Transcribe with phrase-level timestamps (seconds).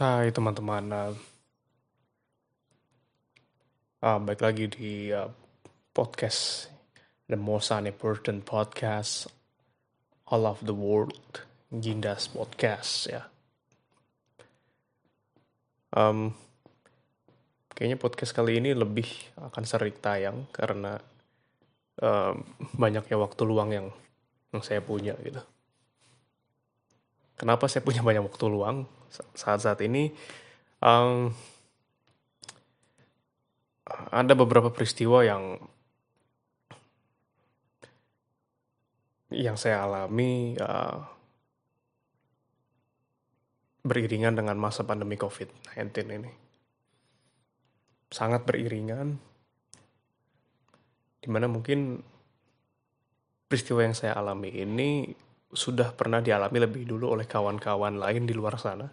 [0.00, 1.12] Hai teman-teman, uh,
[4.00, 5.28] uh, baik lagi di uh,
[5.92, 6.72] podcast
[7.28, 9.28] The Most Unimportant Podcast
[10.32, 13.28] All of the World, Gindas Podcast ya.
[15.92, 16.32] Um,
[17.76, 19.04] kayaknya podcast kali ini lebih
[19.36, 20.96] akan sering tayang karena
[22.00, 22.40] um,
[22.72, 23.92] banyaknya waktu luang yang
[24.48, 25.44] yang saya punya gitu.
[27.40, 28.84] Kenapa saya punya banyak waktu luang
[29.32, 30.12] saat-saat ini?
[30.84, 31.32] Um,
[34.12, 35.56] ada beberapa peristiwa yang
[39.32, 41.00] yang saya alami uh,
[43.88, 46.30] beriringan dengan masa pandemi COVID-19 ini.
[48.12, 49.16] Sangat beriringan,
[51.24, 52.04] di mana mungkin
[53.48, 55.08] peristiwa yang saya alami ini
[55.50, 58.86] sudah pernah dialami lebih dulu oleh kawan-kawan lain di luar sana,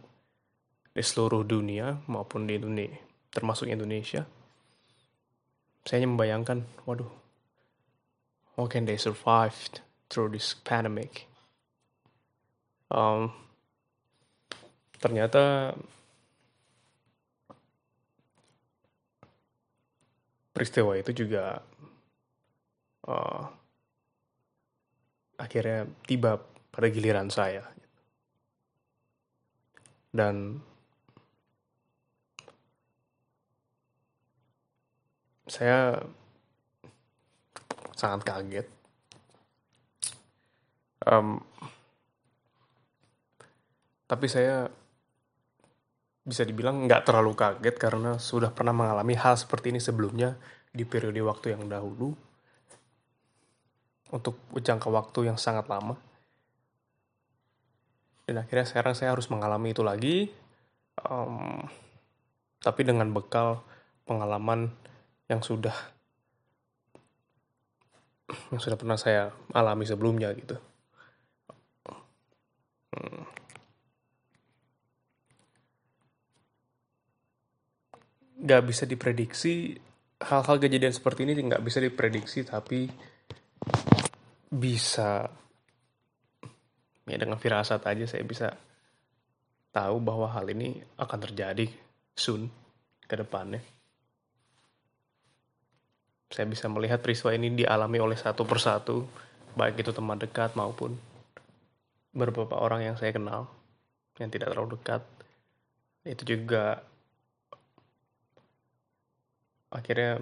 [0.90, 2.98] di seluruh dunia maupun di Indonesia,
[3.30, 4.26] termasuk Indonesia.
[5.86, 7.08] Saya hanya membayangkan, waduh,
[8.58, 9.56] how can they survive
[10.10, 11.30] through this pandemic?
[12.90, 13.32] Um,
[14.98, 15.76] ternyata
[20.58, 21.62] peristiwa itu juga
[23.06, 23.46] uh,
[25.38, 26.42] akhirnya tiba
[26.74, 27.64] pada giliran saya.
[30.12, 30.58] Dan
[35.48, 36.02] saya
[37.96, 38.68] sangat kaget.
[41.08, 41.40] Um,
[44.08, 44.68] tapi saya
[46.28, 50.36] bisa dibilang nggak terlalu kaget karena sudah pernah mengalami hal seperti ini sebelumnya
[50.68, 52.12] di periode waktu yang dahulu
[54.12, 55.96] untuk jangka waktu yang sangat lama.
[58.28, 60.28] Dan akhirnya sekarang saya harus mengalami itu lagi,
[61.08, 61.64] um,
[62.60, 63.64] tapi dengan bekal
[64.04, 64.72] pengalaman
[65.32, 65.76] yang sudah
[68.52, 70.60] yang sudah pernah saya alami sebelumnya gitu.
[72.92, 73.24] Hmm.
[78.44, 79.80] Gak bisa diprediksi
[80.18, 82.90] hal-hal kejadian seperti ini nggak bisa diprediksi tapi
[84.48, 85.28] bisa
[87.08, 88.52] ya dengan firasat aja saya bisa
[89.72, 91.70] tahu bahwa hal ini akan terjadi
[92.18, 92.50] soon
[93.06, 93.62] ke depannya.
[96.28, 99.08] Saya bisa melihat peristiwa ini dialami oleh satu persatu,
[99.56, 100.98] baik itu teman dekat maupun
[102.12, 103.48] beberapa orang yang saya kenal
[104.20, 105.02] yang tidak terlalu dekat.
[106.04, 106.84] Itu juga
[109.72, 110.20] akhirnya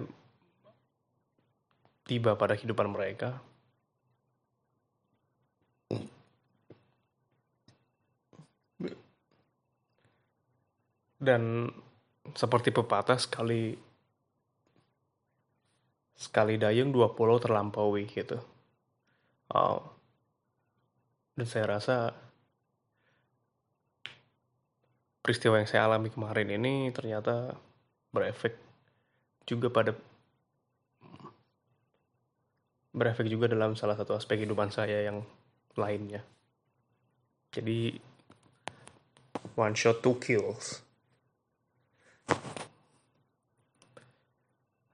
[2.06, 3.42] tiba pada kehidupan mereka
[11.16, 11.66] dan
[12.38, 13.74] seperti pepatah sekali
[16.16, 18.40] sekali dayung dua pulau terlampaui gitu.
[19.52, 19.84] Oh.
[21.36, 22.16] Dan saya rasa
[25.20, 27.52] peristiwa yang saya alami kemarin ini ternyata
[28.14, 28.56] berefek
[29.44, 29.92] juga pada
[32.96, 35.20] berefek juga dalam salah satu aspek kehidupan saya yang
[35.76, 36.24] lainnya.
[37.52, 37.92] Jadi
[39.60, 40.80] one shot two kills.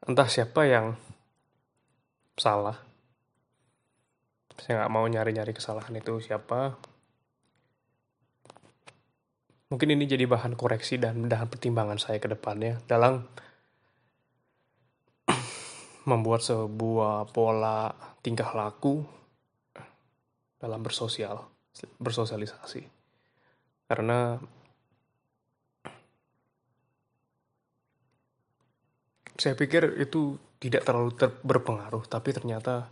[0.02, 0.98] Entah siapa yang
[2.34, 2.74] salah.
[4.58, 6.74] Saya nggak mau nyari-nyari kesalahan itu siapa.
[9.70, 13.24] Mungkin ini jadi bahan koreksi dan bahan pertimbangan saya ke depannya dalam
[16.02, 19.06] membuat sebuah pola tingkah laku
[20.58, 21.42] dalam bersosial,
[21.98, 22.82] bersosialisasi.
[23.86, 24.38] Karena
[29.38, 32.86] saya pikir itu tidak terlalu ter berpengaruh, tapi ternyata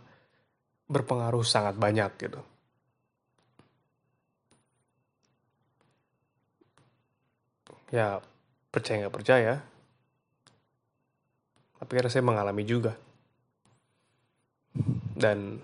[0.91, 2.41] berpengaruh sangat banyak gitu.
[7.91, 8.23] Ya,
[8.71, 9.53] percaya nggak percaya,
[11.81, 12.93] tapi karena saya mengalami juga.
[15.21, 15.61] Dan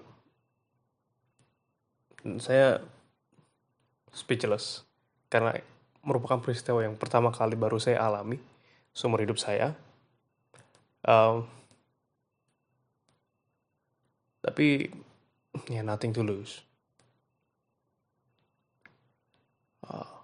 [2.38, 2.78] saya
[4.14, 4.86] speechless
[5.34, 5.58] karena
[6.06, 8.38] merupakan peristiwa yang pertama kali baru saya alami
[8.94, 9.74] seumur hidup saya.
[11.02, 11.50] Um,
[14.46, 14.88] tapi
[15.68, 16.64] ya yeah, nothing to lose.
[19.84, 20.18] Uh,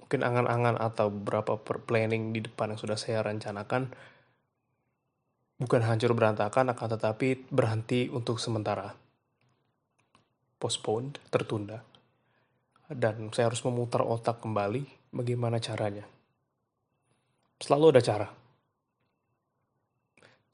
[0.00, 3.92] mungkin angan-angan atau beberapa planning di depan yang sudah saya rencanakan
[5.58, 8.94] bukan hancur berantakan akan tetapi berhenti untuk sementara.
[10.58, 11.82] Postponed, tertunda.
[12.84, 16.04] Dan saya harus memutar otak kembali bagaimana caranya.
[17.60, 18.28] Selalu ada cara.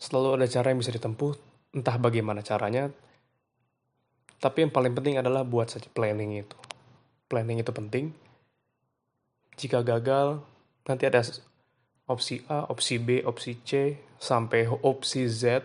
[0.00, 1.32] Selalu ada cara yang bisa ditempuh,
[1.76, 2.88] entah bagaimana caranya.
[4.40, 6.56] Tapi yang paling penting adalah buat saja planning itu.
[7.28, 8.04] Planning itu penting.
[9.60, 10.40] Jika gagal,
[10.88, 11.20] nanti ada
[12.10, 15.62] opsi A, opsi B, opsi C, sampai opsi Z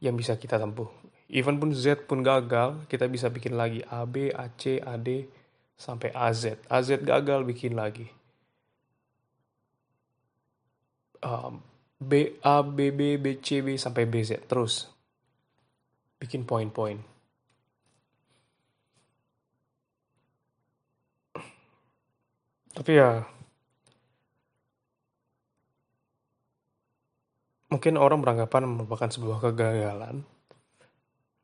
[0.00, 0.88] yang bisa kita tempuh.
[1.28, 5.28] Even pun Z pun gagal, kita bisa bikin lagi A, B, A, C, A, D,
[5.76, 6.56] sampai AZ.
[6.68, 8.08] AZ gagal bikin lagi.
[11.22, 11.62] Um,
[12.02, 14.44] B, A, B, B, B, C, B, sampai BZ.
[14.50, 14.90] Terus.
[16.18, 16.98] Bikin poin-poin.
[22.72, 23.22] Tapi ya,
[27.72, 30.20] mungkin orang beranggapan merupakan sebuah kegagalan.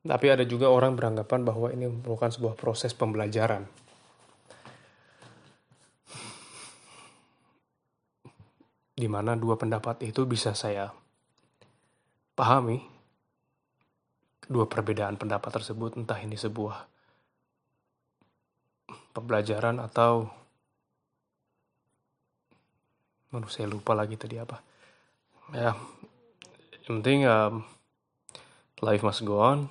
[0.04, 3.64] Tapi ada juga orang beranggapan bahwa ini merupakan sebuah proses pembelajaran.
[8.98, 10.90] di mana dua pendapat itu bisa saya
[12.34, 12.82] pahami
[14.50, 16.82] dua perbedaan pendapat tersebut entah ini sebuah
[19.14, 20.26] pembelajaran atau
[23.30, 24.58] menurut saya lupa lagi tadi apa
[25.54, 25.78] ya
[26.88, 27.68] yang penting um,
[28.80, 29.68] life must go on.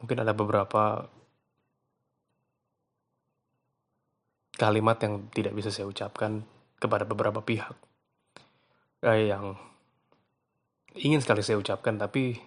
[0.00, 1.04] Mungkin ada beberapa
[4.56, 6.40] kalimat yang tidak bisa saya ucapkan
[6.80, 7.76] kepada beberapa pihak.
[9.04, 9.52] Eh, yang
[10.96, 12.40] ingin sekali saya ucapkan tapi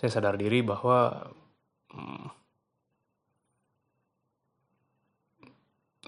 [0.00, 1.28] saya sadar diri bahwa
[1.92, 2.24] hmm,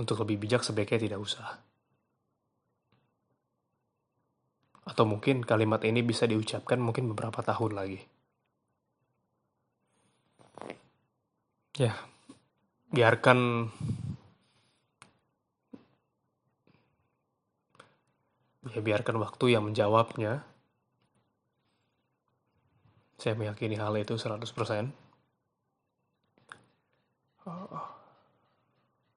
[0.01, 1.72] untuk lebih bijak sebaiknya tidak usah
[4.83, 8.01] atau mungkin kalimat ini bisa diucapkan mungkin beberapa tahun lagi
[11.79, 11.95] ya
[12.93, 13.71] biarkan
[18.73, 20.47] ya biarkan waktu yang menjawabnya.
[23.21, 24.91] Saya meyakini hal itu 100%.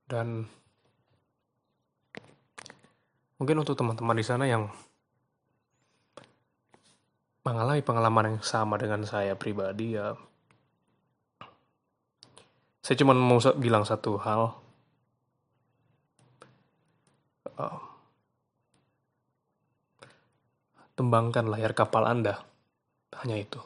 [0.06, 0.46] Dan
[3.42, 4.70] mungkin untuk teman-teman di sana yang
[7.46, 10.18] mengalami pengalaman yang sama dengan saya pribadi ya
[12.82, 14.66] saya cuma mau bilang satu hal
[20.96, 22.40] Tembangkan layar kapal Anda.
[23.20, 23.60] Hanya itu.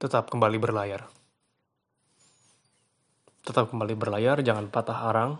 [0.00, 1.04] Tetap kembali berlayar.
[3.44, 5.36] Tetap kembali berlayar, jangan patah arang.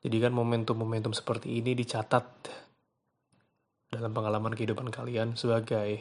[0.00, 2.24] Jadikan momentum-momentum seperti ini dicatat
[3.92, 6.00] dalam pengalaman kehidupan kalian sebagai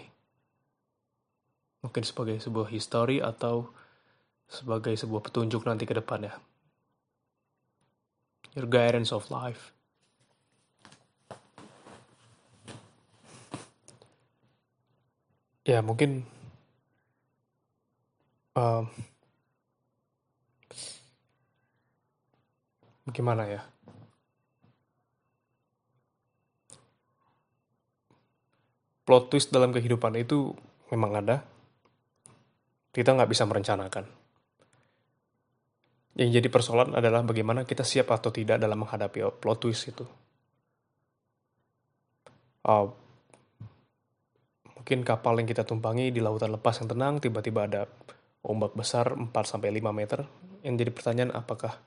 [1.84, 3.76] mungkin sebagai sebuah histori atau
[4.48, 6.36] sebagai sebuah petunjuk nanti ke depannya
[8.56, 9.74] your guidance of life.
[15.68, 16.26] Ya mungkin
[18.58, 18.90] um,
[23.14, 23.62] gimana ya?
[29.10, 30.54] Plot twist dalam kehidupan itu
[30.94, 31.42] memang ada.
[32.94, 34.06] Kita nggak bisa merencanakan.
[36.14, 40.06] Yang jadi persoalan adalah bagaimana kita siap atau tidak dalam menghadapi plot twist itu.
[42.62, 42.94] Uh,
[44.78, 47.90] mungkin kapal yang kita tumpangi di lautan lepas yang tenang, tiba-tiba ada
[48.46, 50.22] ombak besar 4-5 meter.
[50.62, 51.82] Yang jadi pertanyaan apakah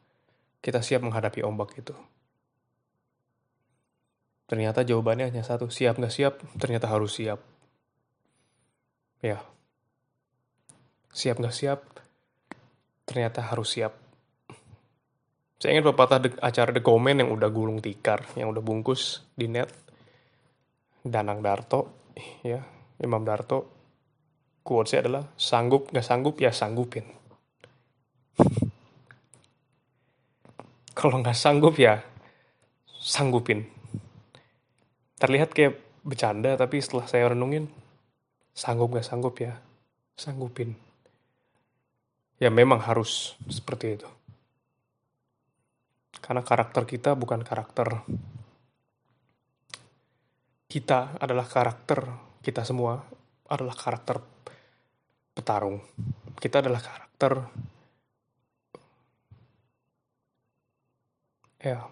[0.58, 1.94] kita siap menghadapi ombak itu.
[4.52, 7.40] Ternyata jawabannya hanya satu, siap nggak siap, ternyata harus siap.
[9.24, 9.40] Ya,
[11.08, 11.80] siap nggak siap,
[13.08, 13.96] ternyata harus siap.
[15.56, 19.72] Saya ingat pepatah acara The Comment yang udah gulung tikar, yang udah bungkus di net.
[21.00, 22.12] Danang Darto,
[22.44, 22.60] ya,
[23.00, 23.72] Imam Darto.
[24.60, 27.08] Quotesnya adalah, sanggup gak sanggup ya sanggupin.
[31.00, 32.04] Kalau nggak sanggup ya
[33.00, 33.80] sanggupin.
[35.22, 37.70] Terlihat kayak bercanda, tapi setelah saya renungin,
[38.50, 39.54] sanggup gak sanggup ya
[40.16, 40.76] sanggupin.
[42.42, 44.08] Ya memang harus seperti itu.
[46.22, 48.02] Karena karakter kita bukan karakter
[50.70, 52.08] kita adalah karakter
[52.40, 53.02] kita semua
[53.50, 54.22] adalah karakter
[55.34, 55.82] petarung.
[56.38, 57.32] Kita adalah karakter
[61.62, 61.86] ya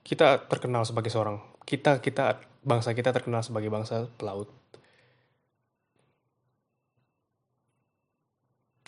[0.00, 4.48] kita terkenal sebagai seorang kita kita bangsa kita terkenal sebagai bangsa pelaut.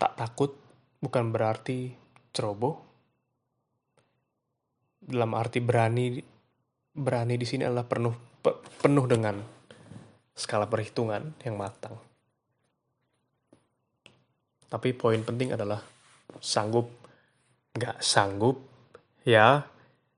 [0.00, 0.56] tak takut
[1.04, 1.92] bukan berarti
[2.32, 2.80] ceroboh.
[4.96, 6.24] Dalam arti berani
[6.96, 8.16] berani di sini adalah penuh
[8.80, 9.36] penuh dengan
[10.32, 12.00] skala perhitungan yang matang.
[14.72, 15.84] Tapi poin penting adalah
[16.40, 16.88] sanggup,
[17.76, 18.56] nggak sanggup,
[19.26, 19.68] ya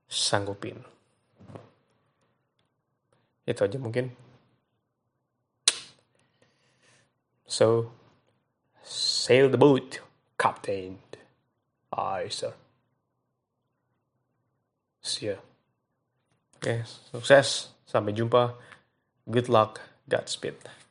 [0.07, 0.92] sanggupin.
[3.43, 4.15] Itu aja mungkin.
[7.43, 7.91] So,
[8.81, 9.99] sail the boat,
[10.39, 10.97] Captain.
[11.93, 12.55] Aye, sir.
[15.03, 15.37] See ya.
[16.57, 16.79] Oke, okay,
[17.11, 17.75] sukses.
[17.83, 18.55] Sampai jumpa.
[19.27, 19.83] Good luck.
[20.07, 20.82] Godspeed.